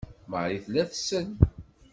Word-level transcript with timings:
Marie 0.31 0.61
tella 0.65 0.83
tsell. 0.87 1.33